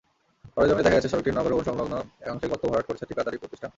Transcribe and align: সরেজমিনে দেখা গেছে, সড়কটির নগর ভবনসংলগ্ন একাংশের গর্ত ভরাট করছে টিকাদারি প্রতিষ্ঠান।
সরেজমিনে 0.53 0.85
দেখা 0.85 0.97
গেছে, 0.97 1.11
সড়কটির 1.11 1.35
নগর 1.37 1.51
ভবনসংলগ্ন 1.53 1.93
একাংশের 2.23 2.49
গর্ত 2.51 2.63
ভরাট 2.69 2.85
করছে 2.87 3.03
টিকাদারি 3.09 3.37
প্রতিষ্ঠান। 3.37 3.69